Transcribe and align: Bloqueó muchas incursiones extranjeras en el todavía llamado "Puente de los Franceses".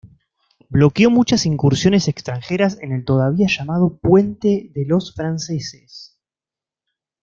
Bloqueó 0.71 1.11
muchas 1.11 1.45
incursiones 1.45 2.07
extranjeras 2.07 2.79
en 2.81 2.91
el 2.91 3.05
todavía 3.05 3.45
llamado 3.47 3.99
"Puente 3.99 4.71
de 4.73 4.85
los 4.87 5.13
Franceses". 5.13 6.17